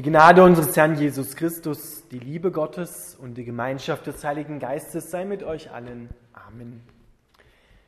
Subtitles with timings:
[0.00, 5.10] Die Gnade unseres Herrn Jesus Christus, die Liebe Gottes und die Gemeinschaft des Heiligen Geistes
[5.10, 6.08] sei mit euch allen.
[6.32, 6.80] Amen.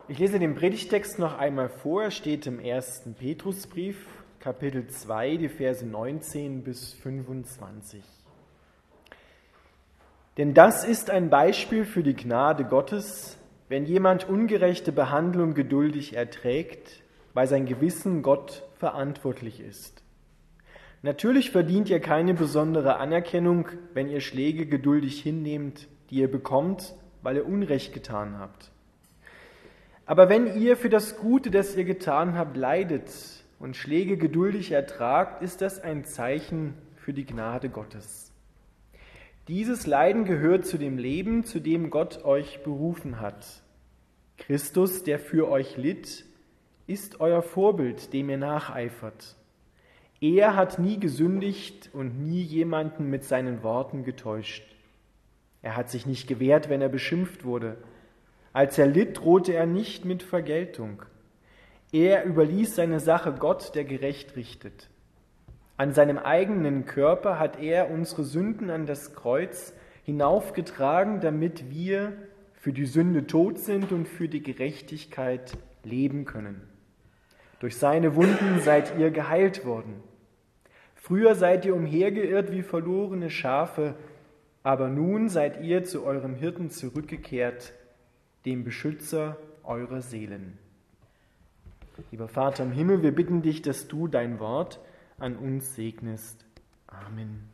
[0.08, 2.02] Ich lese den Predigtext noch einmal vor.
[2.02, 3.96] Er steht im ersten Petrusbrief,
[4.40, 8.04] Kapitel 2, die Verse 19 bis 25.
[10.36, 13.38] Denn das ist ein Beispiel für die Gnade Gottes,
[13.70, 20.01] wenn jemand ungerechte Behandlung geduldig erträgt, weil sein Gewissen Gott verantwortlich ist.
[21.02, 27.36] Natürlich verdient ihr keine besondere Anerkennung, wenn ihr Schläge geduldig hinnehmt, die ihr bekommt, weil
[27.36, 28.70] ihr Unrecht getan habt.
[30.06, 33.10] Aber wenn ihr für das Gute, das ihr getan habt, leidet
[33.58, 38.32] und Schläge geduldig ertragt, ist das ein Zeichen für die Gnade Gottes.
[39.48, 43.44] Dieses Leiden gehört zu dem Leben, zu dem Gott euch berufen hat.
[44.36, 46.24] Christus, der für euch litt,
[46.86, 49.36] ist euer Vorbild, dem ihr nacheifert.
[50.22, 54.62] Er hat nie gesündigt und nie jemanden mit seinen Worten getäuscht.
[55.62, 57.76] Er hat sich nicht gewehrt, wenn er beschimpft wurde.
[58.52, 61.02] Als er litt, drohte er nicht mit Vergeltung.
[61.90, 64.90] Er überließ seine Sache Gott, der gerecht richtet.
[65.76, 72.12] An seinem eigenen Körper hat er unsere Sünden an das Kreuz hinaufgetragen, damit wir
[72.52, 76.62] für die Sünde tot sind und für die Gerechtigkeit leben können.
[77.58, 80.00] Durch seine Wunden seid ihr geheilt worden.
[81.02, 83.96] Früher seid ihr umhergeirrt wie verlorene Schafe,
[84.62, 87.72] aber nun seid ihr zu eurem Hirten zurückgekehrt,
[88.44, 90.58] dem Beschützer eurer Seelen.
[92.12, 94.78] Lieber Vater im Himmel, wir bitten dich, dass du dein Wort
[95.18, 96.44] an uns segnest.
[96.86, 97.48] Amen.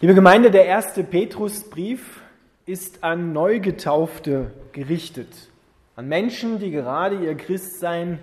[0.00, 2.22] Liebe Gemeinde, der erste Petrusbrief
[2.64, 5.50] ist an Neugetaufte gerichtet,
[5.96, 8.20] an Menschen, die gerade ihr Christsein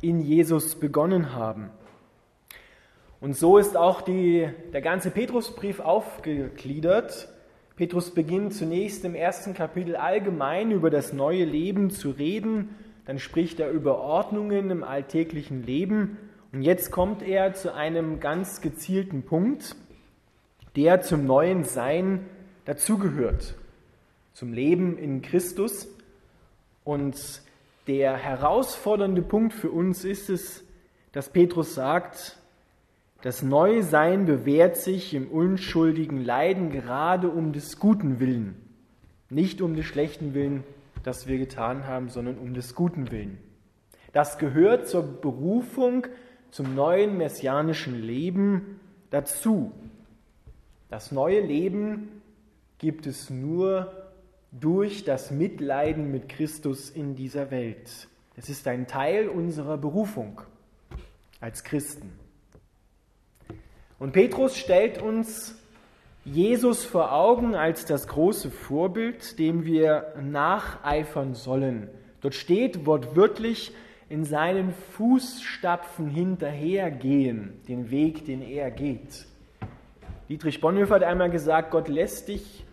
[0.00, 1.70] in Jesus begonnen haben.
[3.20, 7.28] Und so ist auch die, der ganze Petrusbrief aufgegliedert.
[7.76, 12.74] Petrus beginnt zunächst im ersten Kapitel allgemein über das neue Leben zu reden,
[13.06, 16.16] dann spricht er über Ordnungen im alltäglichen Leben
[16.52, 19.76] und jetzt kommt er zu einem ganz gezielten Punkt,
[20.74, 22.26] der zum neuen Sein
[22.64, 23.54] dazugehört,
[24.32, 25.86] zum Leben in Christus.
[26.82, 27.42] Und
[27.90, 30.64] der herausfordernde Punkt für uns ist es,
[31.10, 32.38] dass Petrus sagt,
[33.22, 38.54] das Neusein bewährt sich im unschuldigen Leiden gerade um des guten Willen,
[39.28, 40.62] nicht um des schlechten Willen,
[41.02, 43.38] das wir getan haben, sondern um des guten Willen.
[44.12, 46.06] Das gehört zur Berufung
[46.52, 48.78] zum neuen messianischen Leben
[49.10, 49.72] dazu.
[50.90, 52.22] Das neue Leben
[52.78, 53.99] gibt es nur
[54.52, 58.08] durch das Mitleiden mit Christus in dieser Welt.
[58.36, 60.40] Es ist ein Teil unserer Berufung
[61.40, 62.12] als Christen.
[63.98, 65.56] Und Petrus stellt uns
[66.24, 71.88] Jesus vor Augen als das große Vorbild, dem wir nacheifern sollen.
[72.20, 73.72] Dort steht wortwörtlich
[74.08, 79.26] in seinen Fußstapfen hinterhergehen, den Weg, den er geht.
[80.28, 82.64] Dietrich Bonhoeffer hat einmal gesagt, Gott lässt dich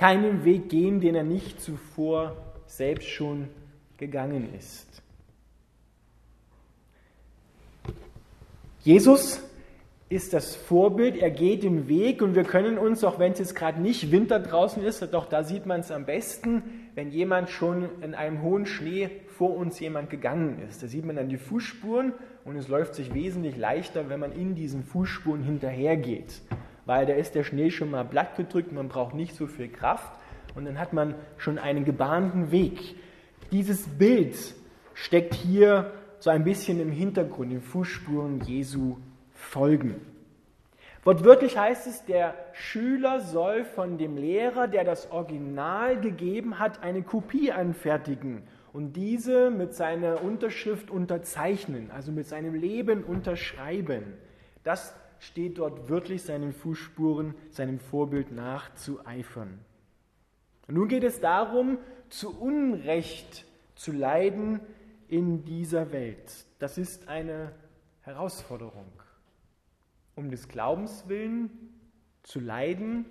[0.00, 2.34] keinen Weg gehen, den er nicht zuvor
[2.64, 3.48] selbst schon
[3.98, 5.02] gegangen ist.
[8.82, 9.42] Jesus
[10.08, 13.54] ist das Vorbild, er geht den Weg und wir können uns, auch wenn es jetzt
[13.54, 16.62] gerade nicht Winter draußen ist, doch da sieht man es am besten,
[16.94, 20.82] wenn jemand schon in einem hohen Schnee vor uns jemand gegangen ist.
[20.82, 22.14] Da sieht man dann die Fußspuren
[22.46, 26.40] und es läuft sich wesentlich leichter, wenn man in diesen Fußspuren hinterhergeht
[26.90, 30.10] weil da ist der Schnee schon mal blatt gedrückt, man braucht nicht so viel Kraft
[30.56, 32.96] und dann hat man schon einen gebahnten Weg.
[33.52, 34.34] Dieses Bild
[34.94, 38.96] steckt hier so ein bisschen im Hintergrund, in Fußspuren Jesu
[39.32, 40.00] folgen.
[41.04, 47.02] Wortwörtlich heißt es, der Schüler soll von dem Lehrer, der das Original gegeben hat, eine
[47.02, 48.42] Kopie anfertigen
[48.72, 54.14] und diese mit seiner Unterschrift unterzeichnen, also mit seinem Leben unterschreiben.
[54.64, 59.60] Das steht dort wirklich seinen Fußspuren, seinem Vorbild nachzueifern.
[60.66, 61.78] Und nun geht es darum,
[62.08, 63.44] zu Unrecht
[63.74, 64.60] zu leiden
[65.08, 66.46] in dieser Welt.
[66.58, 67.52] Das ist eine
[68.02, 68.90] Herausforderung.
[70.14, 71.50] Um des Glaubens willen
[72.22, 73.04] zu leiden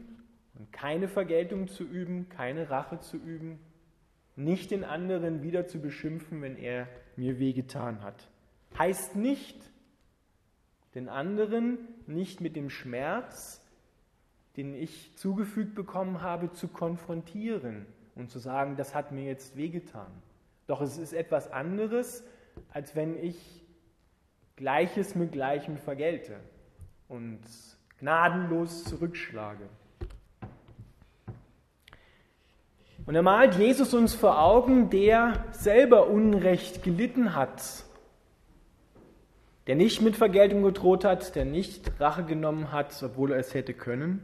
[0.56, 3.60] und keine Vergeltung zu üben, keine Rache zu üben,
[4.36, 8.30] nicht den anderen wieder zu beschimpfen, wenn er mir wehgetan hat.
[8.78, 9.58] Heißt nicht,
[10.96, 11.78] den anderen
[12.08, 13.62] nicht mit dem Schmerz,
[14.58, 20.12] den ich zugefügt bekommen habe, zu konfrontieren und zu sagen, das hat mir jetzt wehgetan.
[20.68, 22.24] Doch es ist etwas anderes,
[22.74, 23.66] als wenn ich
[24.56, 26.40] Gleiches mit Gleichem vergelte
[27.08, 27.40] und
[28.00, 29.70] gnadenlos zurückschlage.
[33.06, 37.86] Und er malt Jesus uns vor Augen, der selber Unrecht gelitten hat,
[39.68, 43.74] der nicht mit Vergeltung gedroht hat, der nicht Rache genommen hat, obwohl er es hätte
[43.74, 44.22] können,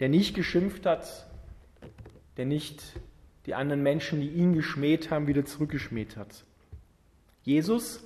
[0.00, 1.26] der nicht geschimpft hat,
[2.36, 2.82] der nicht
[3.46, 6.44] die anderen Menschen, die ihn geschmäht haben, wieder zurückgeschmäht hat.
[7.42, 8.02] Jesus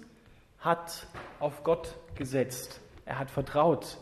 [0.58, 1.06] hat
[1.38, 2.81] auf Gott gesetzt.
[3.04, 3.99] Er hat vertraut,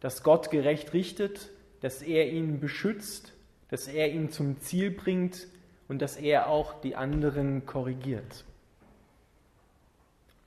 [0.00, 1.50] dass Gott gerecht richtet,
[1.80, 3.32] dass er ihn beschützt,
[3.68, 5.46] dass er ihn zum Ziel bringt
[5.88, 8.44] und dass er auch die anderen korrigiert.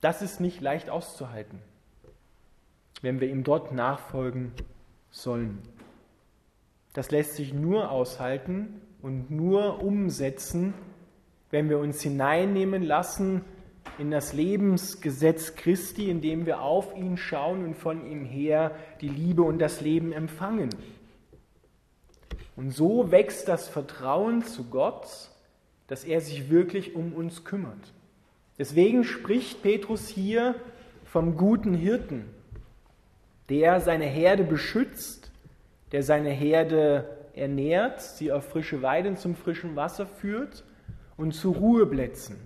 [0.01, 1.59] Das ist nicht leicht auszuhalten,
[3.01, 4.51] wenn wir ihm dort nachfolgen
[5.09, 5.59] sollen.
[6.93, 10.73] Das lässt sich nur aushalten und nur umsetzen,
[11.49, 13.43] wenn wir uns hineinnehmen lassen
[13.97, 19.43] in das Lebensgesetz Christi, indem wir auf ihn schauen und von ihm her die Liebe
[19.43, 20.69] und das Leben empfangen.
[22.55, 25.07] Und so wächst das Vertrauen zu Gott,
[25.87, 27.93] dass er sich wirklich um uns kümmert.
[28.57, 30.55] Deswegen spricht Petrus hier
[31.05, 32.25] vom guten Hirten,
[33.49, 35.31] der seine Herde beschützt,
[35.91, 40.65] der seine Herde ernährt, sie auf frische Weiden zum frischen Wasser führt
[41.17, 42.37] und zu Ruheplätzen.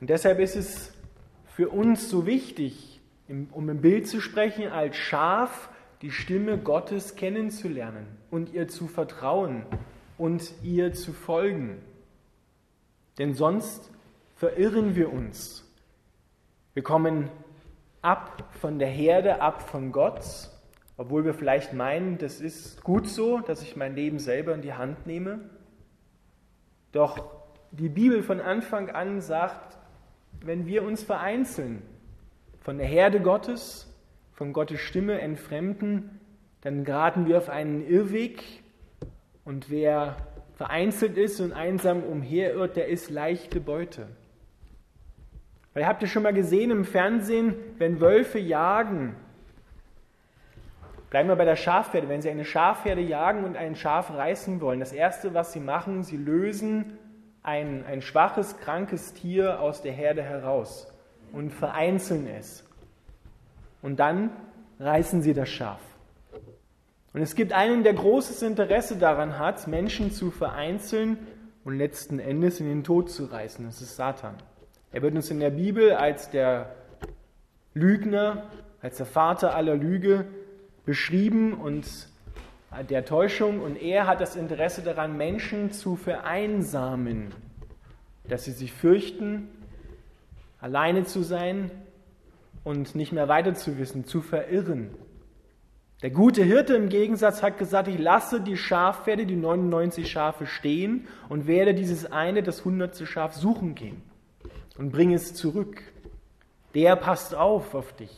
[0.00, 0.92] Und deshalb ist es
[1.54, 5.70] für uns so wichtig, um im Bild zu sprechen, als Schaf
[6.02, 9.64] die Stimme Gottes kennenzulernen und ihr zu vertrauen
[10.18, 11.82] und ihr zu folgen.
[13.18, 13.90] Denn sonst
[14.34, 15.64] verirren wir uns.
[16.74, 17.30] Wir kommen
[18.02, 20.50] ab von der Herde, ab von Gott,
[20.98, 24.74] obwohl wir vielleicht meinen, das ist gut so, dass ich mein Leben selber in die
[24.74, 25.40] Hand nehme.
[26.92, 27.24] Doch
[27.72, 29.78] die Bibel von Anfang an sagt,
[30.40, 31.82] wenn wir uns vereinzeln
[32.60, 33.92] von der Herde Gottes,
[34.32, 36.20] von Gottes Stimme entfremden,
[36.60, 38.42] dann geraten wir auf einen Irrweg
[39.44, 40.16] und wer
[40.56, 44.08] vereinzelt ist und einsam umherirrt, der ist leichte Beute.
[45.72, 49.14] Weil ihr habt ja schon mal gesehen im Fernsehen, wenn Wölfe jagen,
[51.10, 54.80] bleiben wir bei der Schafherde, wenn sie eine Schafherde jagen und ein Schaf reißen wollen,
[54.80, 56.98] das Erste, was sie machen, sie lösen
[57.42, 60.90] ein, ein schwaches, krankes Tier aus der Herde heraus
[61.32, 62.64] und vereinzeln es.
[63.82, 64.30] Und dann
[64.80, 65.80] reißen sie das Schaf.
[67.16, 71.16] Und es gibt einen, der großes Interesse daran hat, Menschen zu vereinzeln
[71.64, 73.64] und letzten Endes in den Tod zu reißen.
[73.64, 74.34] Das ist Satan.
[74.92, 76.74] Er wird uns in der Bibel als der
[77.72, 78.42] Lügner,
[78.82, 80.26] als der Vater aller Lüge
[80.84, 81.86] beschrieben und
[82.90, 83.62] der Täuschung.
[83.62, 87.32] Und er hat das Interesse daran, Menschen zu vereinsamen,
[88.28, 89.48] dass sie sich fürchten,
[90.60, 91.70] alleine zu sein
[92.62, 94.90] und nicht mehr weiter zu wissen, zu verirren.
[96.02, 101.08] Der gute Hirte im Gegensatz hat gesagt, ich lasse die Schafpferde, die 99 Schafe stehen
[101.30, 104.02] und werde dieses eine, das hundertste Schaf suchen gehen
[104.76, 105.82] und bringe es zurück.
[106.74, 108.14] Der passt auf auf dich,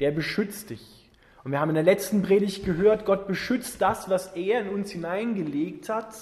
[0.00, 1.08] der beschützt dich.
[1.44, 4.90] Und wir haben in der letzten Predigt gehört, Gott beschützt das, was er in uns
[4.90, 6.12] hineingelegt hat.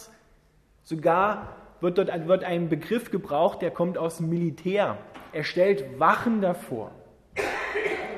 [0.83, 4.99] Sogar wird dort wird ein Begriff gebraucht, der kommt aus dem Militär.
[5.33, 6.91] Er stellt Wachen davor.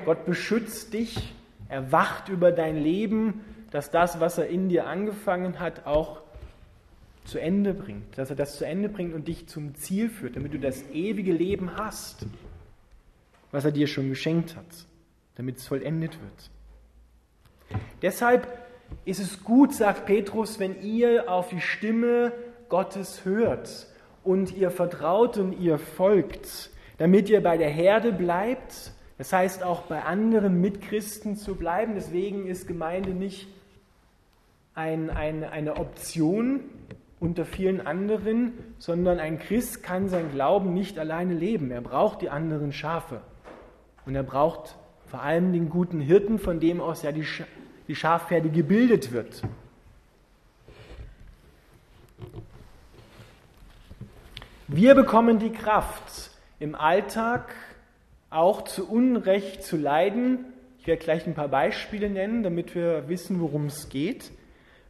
[0.04, 1.32] Gott beschützt dich
[1.68, 6.22] er wacht über dein Leben, dass das, was er in dir angefangen hat, auch
[7.24, 8.16] zu Ende bringt.
[8.16, 11.32] Dass er das zu Ende bringt und dich zum Ziel führt, damit du das ewige
[11.32, 12.26] Leben hast,
[13.50, 14.86] was er dir schon geschenkt hat,
[15.34, 16.50] damit es vollendet wird.
[18.02, 18.46] Deshalb
[19.04, 22.32] ist es gut, sagt Petrus, wenn ihr auf die Stimme
[22.68, 23.88] Gottes hört
[24.22, 29.82] und ihr vertraut und ihr folgt, damit ihr bei der Herde bleibt das heißt auch
[29.82, 31.94] bei anderen Mitchristen zu bleiben.
[31.94, 33.48] Deswegen ist Gemeinde nicht
[34.74, 36.60] ein, ein, eine Option
[37.18, 41.70] unter vielen anderen, sondern ein Christ kann sein Glauben nicht alleine leben.
[41.70, 43.22] Er braucht die anderen Schafe.
[44.04, 47.42] Und er braucht vor allem den guten Hirten, von dem aus ja die, Sch
[47.88, 49.42] die Schafherde gebildet wird.
[54.68, 57.54] Wir bekommen die Kraft im Alltag
[58.36, 60.44] auch zu Unrecht zu leiden.
[60.78, 64.30] Ich werde gleich ein paar Beispiele nennen, damit wir wissen, worum es geht.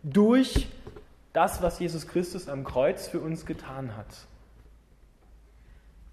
[0.02, 0.68] Durch
[1.32, 4.06] das, was Jesus Christus am Kreuz für uns getan hat.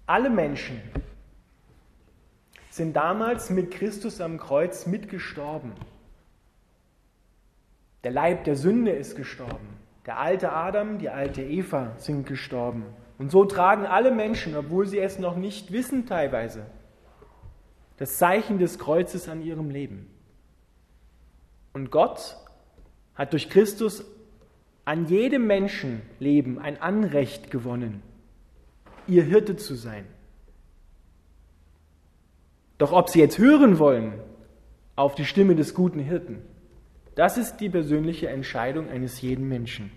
[0.06, 0.80] Alle Menschen
[2.70, 5.72] sind damals mit Christus am Kreuz mitgestorben.
[8.04, 9.78] Der Leib der Sünde ist gestorben.
[10.06, 12.84] Der alte Adam, die alte Eva sind gestorben.
[13.18, 16.66] Und so tragen alle Menschen, obwohl sie es noch nicht wissen teilweise,
[17.96, 20.10] das Zeichen des Kreuzes an ihrem Leben.
[21.72, 22.36] Und Gott
[23.14, 24.04] hat durch Christus
[24.84, 28.02] an jedem Menschenleben ein Anrecht gewonnen,
[29.06, 30.06] ihr Hirte zu sein.
[32.78, 34.14] Doch ob sie jetzt hören wollen
[34.96, 36.42] auf die Stimme des guten Hirten,
[37.14, 39.92] das ist die persönliche Entscheidung eines jeden Menschen.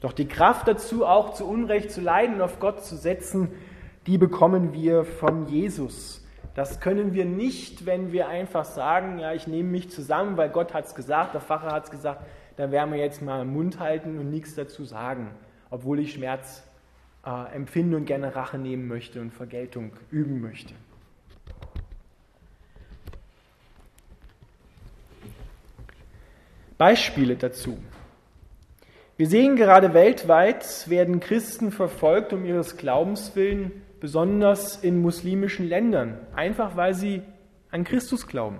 [0.00, 3.48] Doch die Kraft dazu, auch zu Unrecht zu leiden und auf Gott zu setzen,
[4.06, 6.23] die bekommen wir von Jesus.
[6.54, 10.72] Das können wir nicht, wenn wir einfach sagen, ja, ich nehme mich zusammen, weil Gott
[10.72, 12.24] hat es gesagt, der Pfarrer hat es gesagt,
[12.56, 15.30] dann werden wir jetzt mal Mund halten und nichts dazu sagen,
[15.70, 16.62] obwohl ich Schmerz
[17.26, 20.74] äh, empfinde und gerne Rache nehmen möchte und Vergeltung üben möchte.
[26.78, 27.78] Beispiele dazu.
[29.16, 36.18] Wir sehen gerade weltweit werden Christen verfolgt um ihres Glaubens willen, besonders in muslimischen Ländern,
[36.34, 37.22] einfach weil sie
[37.70, 38.58] an Christus glauben.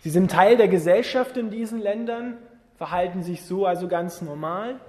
[0.00, 2.36] Sie sind Teil der Gesellschaft in diesen Ländern,
[2.76, 4.80] verhalten sich so also ganz normal.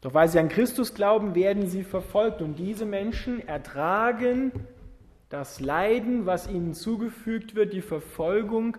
[0.00, 4.52] Doch weil sie an Christus glauben, werden sie verfolgt und diese Menschen ertragen
[5.28, 8.76] das Leiden, was ihnen zugefügt wird, die Verfolgung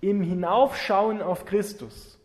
[0.00, 2.18] im Hinaufschauen auf Christus,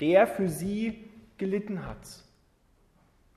[0.00, 1.04] der für sie
[1.38, 2.23] gelitten hat,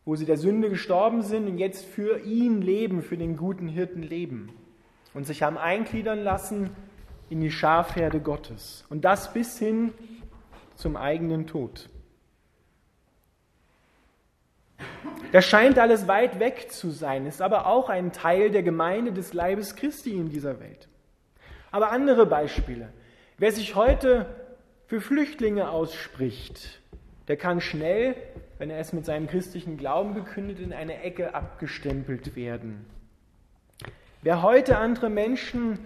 [0.07, 4.01] wo sie der Sünde gestorben sind und jetzt für ihn leben, für den guten Hirten
[4.01, 4.53] leben
[5.13, 6.69] und sich haben eingliedern lassen
[7.29, 9.91] in die Schafherde Gottes und das bis hin
[10.75, 11.89] zum eigenen Tod.
[15.33, 19.33] Das scheint alles weit weg zu sein, ist aber auch ein Teil der Gemeinde des
[19.33, 20.87] Leibes Christi in dieser Welt.
[21.69, 22.93] Aber andere Beispiele.
[23.37, 24.25] Wer sich heute
[24.85, 26.81] für Flüchtlinge ausspricht,
[27.27, 28.15] der kann schnell,
[28.57, 32.85] wenn er es mit seinem christlichen Glauben bekündet, in eine Ecke abgestempelt werden.
[34.21, 35.79] Wer heute andere Menschen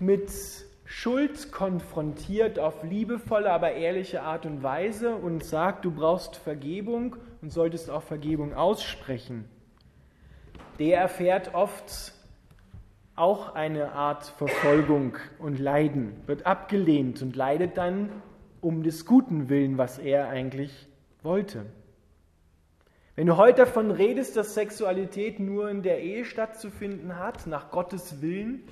[0.00, 0.30] mit
[0.84, 7.52] Schuld konfrontiert auf liebevolle, aber ehrliche Art und Weise und sagt, du brauchst Vergebung und
[7.52, 9.44] solltest auch Vergebung aussprechen,
[10.78, 12.14] der erfährt oft
[13.16, 18.10] auch eine Art Verfolgung und Leiden, wird abgelehnt und leidet dann
[18.60, 20.88] um des Guten willen, was er eigentlich
[21.22, 21.66] wollte.
[23.18, 28.22] Wenn du heute davon redest, dass Sexualität nur in der Ehe stattzufinden hat, nach Gottes
[28.22, 28.62] Willen,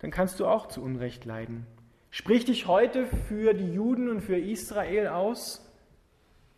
[0.00, 1.66] dann kannst du auch zu Unrecht leiden.
[2.10, 5.66] Sprich dich heute für die Juden und für Israel aus,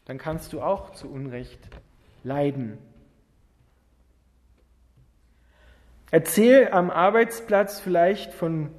[0.06, 1.60] dann kannst du auch zu Unrecht
[2.24, 2.78] leiden.
[6.10, 8.70] Erzähl am Arbeitsplatz vielleicht von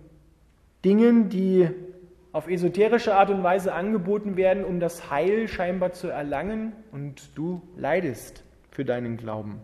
[0.83, 1.69] Dingen, die
[2.35, 7.61] auf esoterische Art und Weise angeboten werden, um das Heil scheinbar zu erlangen und du
[7.77, 9.61] leidest für deinen Glauben.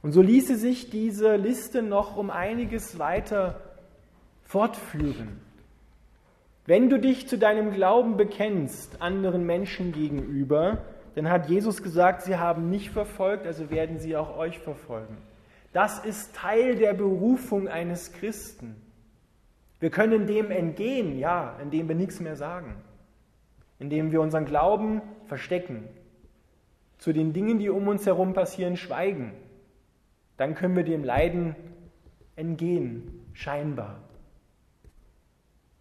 [0.00, 3.60] Und so ließe sich diese Liste noch um einiges weiter
[4.44, 5.40] fortführen.
[6.64, 10.84] Wenn du dich zu deinem Glauben bekennst, anderen Menschen gegenüber,
[11.16, 15.16] dann hat Jesus gesagt, sie haben mich verfolgt, also werden sie auch euch verfolgen.
[15.72, 18.76] Das ist Teil der Berufung eines Christen.
[19.80, 22.76] Wir können dem entgehen, ja, indem wir nichts mehr sagen,
[23.78, 25.88] indem wir unseren Glauben verstecken,
[26.98, 29.32] zu den Dingen, die um uns herum passieren, schweigen.
[30.36, 31.56] Dann können wir dem Leiden
[32.36, 34.02] entgehen, scheinbar.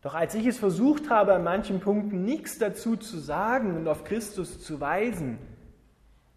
[0.01, 4.05] Doch als ich es versucht habe, an manchen Punkten nichts dazu zu sagen und auf
[4.05, 5.37] Christus zu weisen,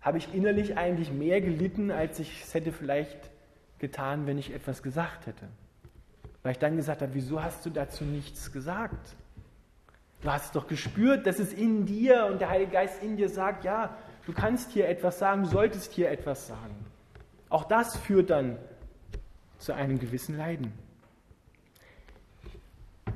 [0.01, 3.31] habe ich innerlich eigentlich mehr gelitten, als ich es hätte vielleicht
[3.79, 5.47] getan, wenn ich etwas gesagt hätte.
[6.43, 9.15] Weil ich dann gesagt habe, wieso hast du dazu nichts gesagt?
[10.23, 13.65] Du hast doch gespürt, dass es in dir und der Heilige Geist in dir sagt,
[13.65, 13.97] ja,
[14.27, 16.75] du kannst hier etwas sagen, du solltest hier etwas sagen.
[17.49, 18.57] Auch das führt dann
[19.59, 20.73] zu einem gewissen Leiden.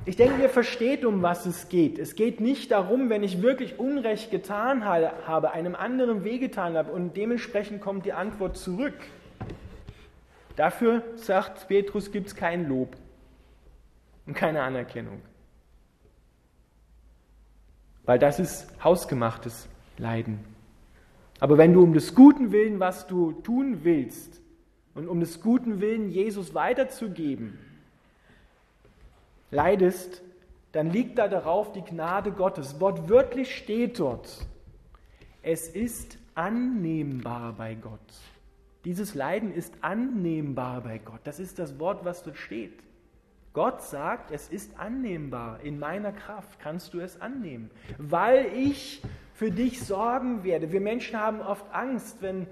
[0.05, 1.99] Ich denke, ihr versteht, um was es geht.
[1.99, 7.17] Es geht nicht darum, wenn ich wirklich Unrecht getan habe, einem anderen wehgetan habe und
[7.17, 8.95] dementsprechend kommt die Antwort zurück.
[10.55, 12.95] Dafür, sagt Petrus, gibt es kein Lob
[14.27, 15.21] und keine Anerkennung.
[18.05, 19.67] Weil das ist hausgemachtes
[19.97, 20.39] Leiden.
[21.39, 24.41] Aber wenn du um des guten Willen, was du tun willst,
[24.95, 27.59] und um des guten Willen, Jesus weiterzugeben,
[29.51, 30.23] leidest,
[30.71, 32.79] dann liegt da darauf die Gnade Gottes.
[32.79, 34.47] Wortwörtlich steht dort,
[35.43, 37.99] es ist annehmbar bei Gott.
[38.85, 41.19] Dieses Leiden ist annehmbar bei Gott.
[41.25, 42.79] Das ist das Wort, was dort steht.
[43.57, 45.61] Gott sagt, es ist annehmbar.
[45.63, 49.01] In meiner Kraft kannst du es annehmen, weil ich
[49.33, 50.71] für dich sorgen werde.
[50.71, 52.45] Wir Menschen haben oft Angst, wenn,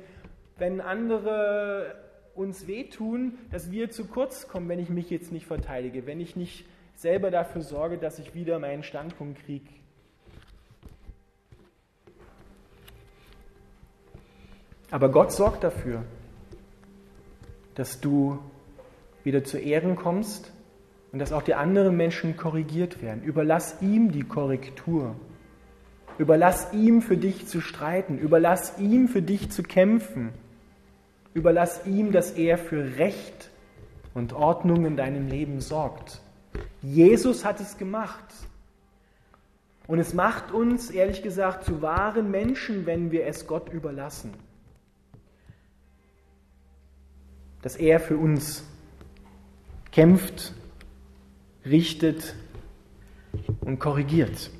[0.57, 1.93] wenn andere
[2.33, 6.35] uns wehtun, dass wir zu kurz kommen, wenn ich mich jetzt nicht verteidige, wenn ich
[6.35, 9.69] nicht selber dafür sorge, dass ich wieder meinen Standpunkt kriege.
[14.89, 16.03] Aber Gott sorgt dafür,
[17.75, 18.39] dass du
[19.23, 20.51] wieder zu Ehren kommst
[21.15, 23.23] und dass auch die anderen Menschen korrigiert werden.
[23.23, 25.15] Überlass ihm die Korrektur.
[26.17, 28.17] Überlass ihm für dich zu streiten.
[28.17, 30.31] Überlass ihm für dich zu kämpfen.
[31.33, 33.49] Überlass ihm, dass er für Recht
[34.13, 36.19] und Ordnung in deinem Leben sorgt.
[36.81, 38.25] Jesus hat es gemacht.
[39.87, 44.33] Und es macht uns, ehrlich gesagt, zu wahren Menschen, wenn wir es Gott überlassen.
[47.61, 48.65] Dass er für uns
[49.93, 50.53] kämpft,
[51.65, 52.35] richtet
[53.61, 54.51] und korrigiert.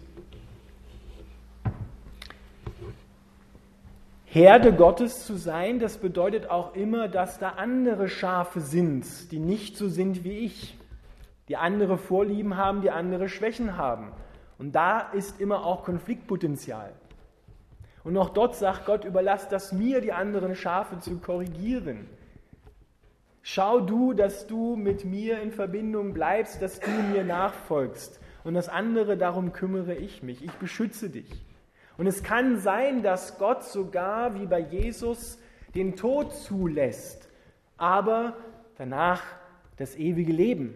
[4.26, 9.78] Herde Gottes zu sein, das bedeutet auch immer, dass da andere Schafe sind, die nicht
[9.78, 10.78] so sind wie ich,
[11.48, 14.12] die andere Vorlieben haben, die andere Schwächen haben.
[14.58, 16.92] Und da ist immer auch Konfliktpotenzial.
[18.04, 22.08] Und auch dort sagt Gott, überlass das mir, die anderen Schafe zu korrigieren.
[23.48, 28.20] Schau du, dass du mit mir in Verbindung bleibst, dass du mir nachfolgst.
[28.44, 30.44] Und das andere, darum kümmere ich mich.
[30.44, 31.30] Ich beschütze dich.
[31.96, 35.38] Und es kann sein, dass Gott sogar wie bei Jesus
[35.76, 37.30] den Tod zulässt,
[37.78, 38.36] aber
[38.80, 39.22] danach
[39.78, 40.74] das ewige Leben.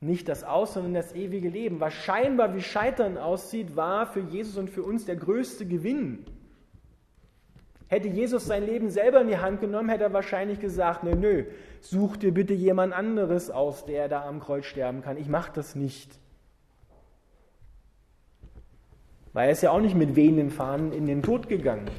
[0.00, 1.80] Nicht das Aus, sondern das ewige Leben.
[1.80, 6.24] Was scheinbar wie Scheitern aussieht, war für Jesus und für uns der größte Gewinn.
[7.88, 11.44] Hätte Jesus sein Leben selber in die Hand genommen, hätte er wahrscheinlich gesagt, nö, nö,
[11.80, 15.16] such dir bitte jemand anderes aus, der da am Kreuz sterben kann.
[15.16, 16.18] Ich mache das nicht.
[19.32, 21.90] Weil er ist ja auch nicht mit wehenden Fahnen in den Tod gegangen.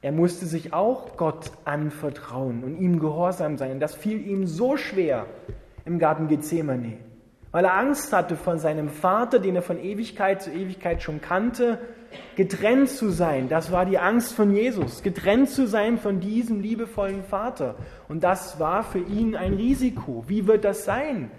[0.00, 3.72] Er musste sich auch Gott anvertrauen und ihm gehorsam sein.
[3.72, 5.26] Und das fiel ihm so schwer
[5.84, 6.98] im Garten Gethsemane,
[7.52, 11.78] weil er Angst hatte von seinem Vater, den er von Ewigkeit zu Ewigkeit schon kannte,
[12.34, 13.48] getrennt zu sein.
[13.48, 17.76] Das war die Angst von Jesus, getrennt zu sein von diesem liebevollen Vater.
[18.08, 20.24] Und das war für ihn ein Risiko.
[20.26, 21.30] Wie wird das sein?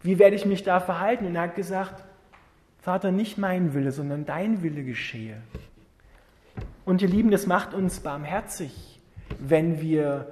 [0.00, 1.26] Wie werde ich mich da verhalten?
[1.26, 2.04] Und er hat gesagt,
[2.80, 5.36] Vater, nicht mein Wille, sondern dein Wille geschehe.
[6.84, 9.00] Und ihr Lieben, das macht uns barmherzig,
[9.38, 10.28] wenn wir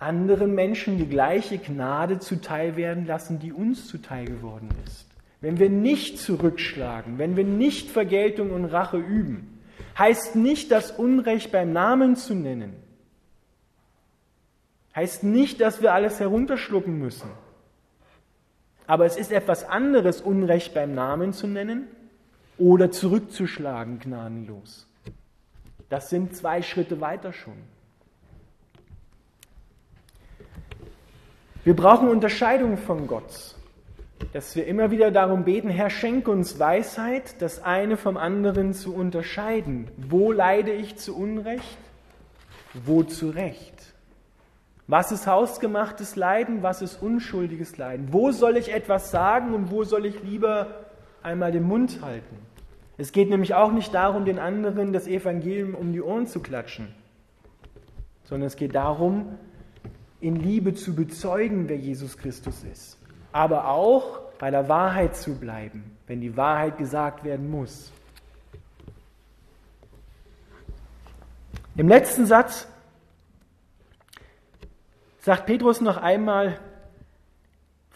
[0.00, 5.06] anderen Menschen die gleiche Gnade zuteil werden lassen, die uns zuteil geworden ist.
[5.40, 9.60] Wenn wir nicht zurückschlagen, wenn wir nicht Vergeltung und Rache üben,
[9.98, 12.74] heißt nicht das Unrecht beim Namen zu nennen.
[14.94, 17.30] Heißt nicht, dass wir alles herunterschlucken müssen.
[18.86, 21.86] Aber es ist etwas anderes, Unrecht beim Namen zu nennen
[22.58, 24.88] oder zurückzuschlagen gnadenlos.
[25.88, 27.54] Das sind zwei Schritte weiter schon.
[31.62, 33.54] Wir brauchen Unterscheidung von Gott,
[34.32, 38.94] dass wir immer wieder darum beten, Herr, schenk uns Weisheit, das eine vom anderen zu
[38.94, 39.86] unterscheiden.
[39.98, 41.76] Wo leide ich zu Unrecht?
[42.72, 43.74] Wo zu Recht?
[44.86, 46.62] Was ist hausgemachtes Leiden?
[46.62, 48.08] Was ist unschuldiges Leiden?
[48.10, 50.68] Wo soll ich etwas sagen und wo soll ich lieber
[51.22, 52.38] einmal den Mund halten?
[52.96, 56.88] Es geht nämlich auch nicht darum, den anderen das Evangelium um die Ohren zu klatschen,
[58.24, 59.38] sondern es geht darum,
[60.20, 62.98] in Liebe zu bezeugen, wer Jesus Christus ist.
[63.32, 67.92] Aber auch bei der Wahrheit zu bleiben, wenn die Wahrheit gesagt werden muss.
[71.76, 72.66] Im letzten Satz
[75.20, 76.58] sagt Petrus noch einmal,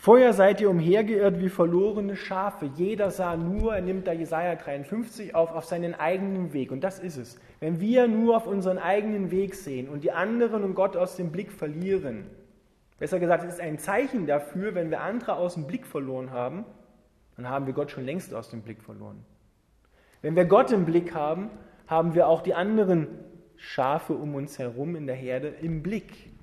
[0.04, 2.66] Vorher seid ihr umhergeirrt wie verlorene Schafe.
[2.76, 6.72] Jeder sah nur, er nimmt da Jesaja 53 auf, auf seinen eigenen Weg.
[6.72, 7.40] Und das ist es.
[7.58, 11.32] Wenn wir nur auf unseren eigenen Weg sehen und die anderen und Gott aus dem
[11.32, 12.26] Blick verlieren,
[12.98, 16.66] besser gesagt, es ist ein Zeichen dafür, wenn wir andere aus dem Blick verloren haben,
[17.36, 19.24] dann haben wir Gott schon längst aus dem Blick verloren.
[20.20, 21.48] Wenn wir Gott im Blick haben,
[21.86, 23.08] haben wir auch die anderen
[23.56, 26.33] Schafe um uns herum in der Herde im Blick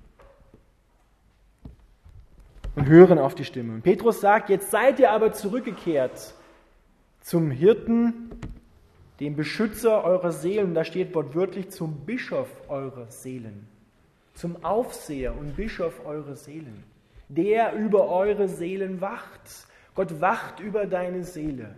[2.75, 3.73] und hören auf die Stimme.
[3.73, 6.33] Und Petrus sagt, jetzt seid ihr aber zurückgekehrt
[7.21, 8.31] zum Hirten,
[9.19, 13.67] dem Beschützer eurer Seelen, da steht wortwörtlich zum Bischof eurer Seelen,
[14.33, 16.83] zum Aufseher und Bischof eurer Seelen,
[17.29, 19.67] der über eure Seelen wacht.
[19.93, 21.75] Gott wacht über deine Seele.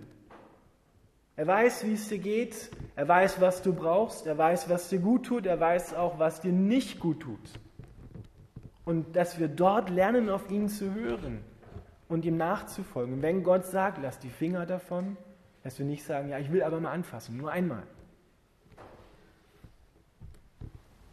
[1.36, 5.00] Er weiß, wie es dir geht, er weiß, was du brauchst, er weiß, was dir
[5.00, 7.60] gut tut, er weiß auch, was dir nicht gut tut
[8.86, 11.40] und dass wir dort lernen, auf ihn zu hören
[12.10, 13.16] und ihm nachzufolgen.
[13.16, 15.18] Und wenn Gott sagt, lass die Finger davon,
[15.64, 17.84] dass wir nicht sagen, ja, ich will aber mal anfassen, nur einmal.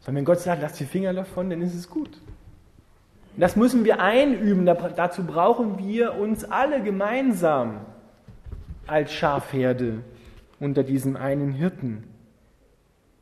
[0.01, 2.21] Sondern wenn Gott sagt, lass die Finger davon, dann ist es gut.
[3.37, 4.67] Das müssen wir einüben.
[4.67, 7.87] Dazu brauchen wir uns alle gemeinsam
[8.87, 10.03] als Schafherde
[10.59, 12.05] unter diesem einen Hirten.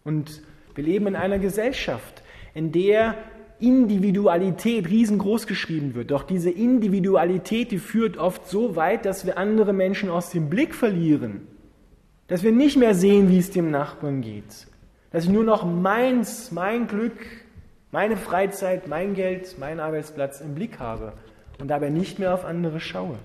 [0.04, 0.42] Und
[0.74, 2.22] wir leben in einer Gesellschaft,
[2.54, 3.14] in der
[3.60, 6.10] Individualität riesengroß geschrieben wird.
[6.10, 10.74] Doch diese Individualität, die führt oft so weit, dass wir andere Menschen aus dem Blick
[10.74, 11.46] verlieren.
[12.28, 14.66] Dass wir nicht mehr sehen, wie es dem Nachbarn geht.
[15.10, 17.18] Dass ich nur noch meins, mein Glück,
[17.90, 21.14] meine Freizeit, mein Geld, mein Arbeitsplatz im Blick habe
[21.58, 23.16] und dabei nicht mehr auf andere schaue.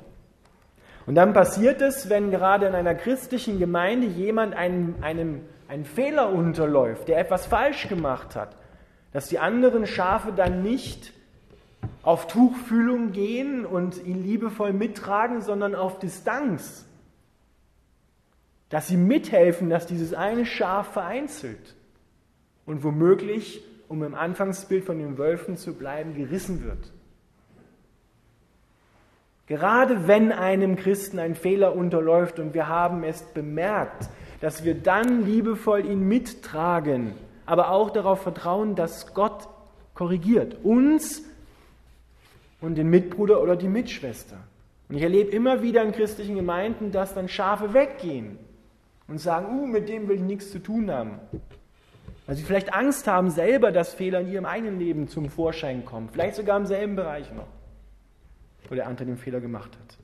[1.05, 6.31] Und dann passiert es, wenn gerade in einer christlichen Gemeinde jemand einen, einem, einen Fehler
[6.31, 8.55] unterläuft, der etwas falsch gemacht hat,
[9.13, 11.13] dass die anderen Schafe dann nicht
[12.01, 16.85] auf Tuchfühlung gehen und ihn liebevoll mittragen, sondern auf Distanz.
[18.69, 21.75] Dass sie mithelfen, dass dieses eine Schaf vereinzelt
[22.65, 26.91] und womöglich, um im Anfangsbild von den Wölfen zu bleiben, gerissen wird.
[29.45, 34.09] Gerade wenn einem Christen ein Fehler unterläuft und wir haben es bemerkt,
[34.41, 37.13] dass wir dann liebevoll ihn mittragen,
[37.45, 39.47] aber auch darauf vertrauen, dass Gott
[39.93, 41.23] korrigiert uns
[42.61, 44.37] und den Mitbruder oder die Mitschwester.
[44.89, 48.37] Und ich erlebe immer wieder in christlichen Gemeinden, dass dann Schafe weggehen
[49.07, 51.19] und sagen, uh, mit dem will ich nichts zu tun haben.
[52.25, 56.09] Weil sie vielleicht Angst haben selber, dass Fehler in ihrem eigenen Leben zum Vorschein kommen.
[56.11, 57.47] Vielleicht sogar im selben Bereich noch
[58.69, 59.97] wo der andere den Fehler gemacht hat.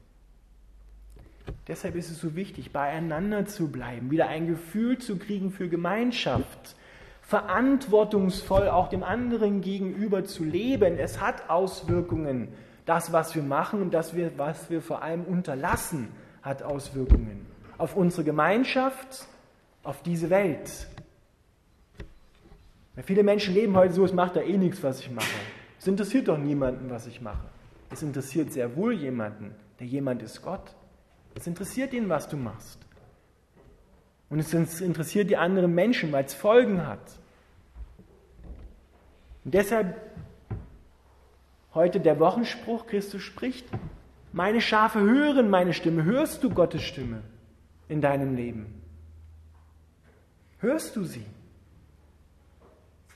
[1.67, 6.75] Deshalb ist es so wichtig, beieinander zu bleiben, wieder ein Gefühl zu kriegen für Gemeinschaft,
[7.29, 10.97] verantwortungsvoll auch dem anderen gegenüber zu leben.
[10.97, 12.47] Es hat Auswirkungen.
[12.87, 16.07] Das, was wir machen und das, was wir vor allem unterlassen,
[16.41, 17.45] hat Auswirkungen
[17.77, 19.27] auf unsere Gemeinschaft,
[19.83, 20.87] auf diese Welt.
[22.95, 25.27] Weil viele Menschen leben heute so, es macht da eh nichts, was ich mache.
[25.79, 27.45] Es interessiert doch niemanden, was ich mache.
[27.91, 29.53] Es interessiert sehr wohl jemanden.
[29.79, 30.75] Der jemand ist Gott.
[31.35, 32.79] Es interessiert ihn, was du machst.
[34.29, 36.99] Und es interessiert die anderen Menschen, weil es Folgen hat.
[39.43, 39.99] Und deshalb
[41.73, 43.65] heute der Wochenspruch, Christus spricht,
[44.31, 46.03] meine Schafe hören meine Stimme.
[46.03, 47.21] Hörst du Gottes Stimme
[47.87, 48.81] in deinem Leben?
[50.59, 51.25] Hörst du sie?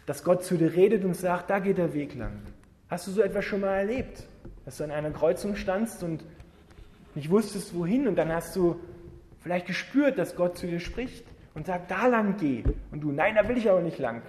[0.08, 2.42] Dass Gott zu dir redet und sagt, da geht der Weg lang.
[2.90, 4.24] Hast du so etwas schon mal erlebt?
[4.66, 6.24] dass du an einer Kreuzung standst und
[7.16, 8.80] nicht wusstest, wohin, und dann hast du
[9.44, 12.64] vielleicht gespürt, dass Gott zu dir spricht und sagt, da lang geh.
[12.92, 14.22] Und du, nein, da will ich aber nicht lang.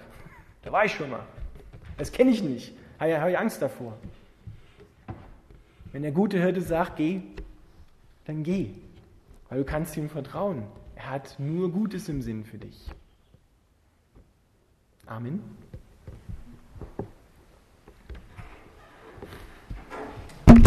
[0.61, 1.25] Da war ich schon mal.
[1.97, 2.75] Das kenne ich nicht.
[2.99, 3.97] Da habe ich Angst davor.
[5.91, 7.21] Wenn der gute Hirte sagt, geh,
[8.25, 8.71] dann geh.
[9.49, 10.63] Weil du kannst ihm vertrauen.
[10.95, 12.89] Er hat nur Gutes im Sinn für dich.
[15.05, 15.41] Amen.